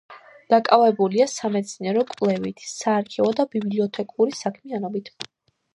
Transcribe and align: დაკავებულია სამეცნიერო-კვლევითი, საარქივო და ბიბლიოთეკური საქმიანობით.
დაკავებულია 0.53 1.27
სამეცნიერო-კვლევითი, 1.33 2.67
საარქივო 2.73 3.31
და 3.43 3.49
ბიბლიოთეკური 3.53 4.37
საქმიანობით. 4.45 5.19